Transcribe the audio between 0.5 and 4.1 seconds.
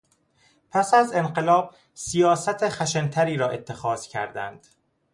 پس از انقلاب سیاست خشنتری را اتخاذ